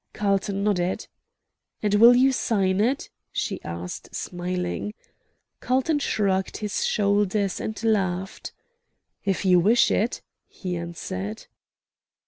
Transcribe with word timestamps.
Carlton 0.13 0.63
nodded. 0.63 1.05
"And 1.83 1.93
will 1.93 2.15
you 2.15 2.31
sign 2.31 2.81
it?" 2.83 3.11
she 3.31 3.61
asked, 3.63 4.15
smiling. 4.15 4.95
Carlton 5.59 5.99
shrugged 5.99 6.57
his 6.57 6.83
shoulders, 6.83 7.59
and 7.59 7.83
laughed. 7.83 8.51
"If 9.25 9.45
you 9.45 9.59
wish 9.59 9.91
it," 9.91 10.23
he 10.47 10.75
answered. 10.75 11.45